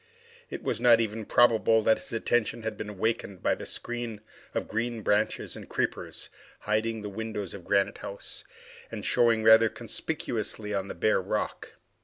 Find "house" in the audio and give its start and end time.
7.99-8.43